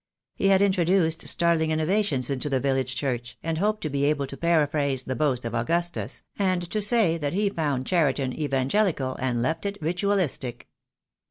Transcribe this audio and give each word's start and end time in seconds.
He 0.33 0.47
had 0.47 0.63
introduced 0.63 1.27
startling 1.27 1.69
in 1.69 1.77
novations 1.77 2.31
into 2.31 2.49
the 2.49 2.59
village 2.59 2.95
church, 2.95 3.37
and 3.43 3.59
hoped 3.59 3.81
to 3.81 3.89
be 3.91 4.05
able 4.05 4.25
to 4.25 4.35
paraphrase 4.35 5.03
the 5.03 5.15
boast 5.15 5.45
of 5.45 5.53
Augustus, 5.53 6.23
and 6.39 6.67
to 6.71 6.81
say 6.81 7.19
that 7.19 7.33
he 7.33 7.49
THE 7.49 7.49
DAY 7.49 7.49
WILL 7.51 7.55
COME. 7.55 7.61
I 7.61 7.65
I 7.65 7.65
O, 7.65 7.67
found 7.75 7.85
Cheriton 7.85 8.33
Evangelical 8.33 9.15
and 9.19 9.43
left 9.43 9.67
it 9.67 9.77
Ritualistic. 9.79 10.67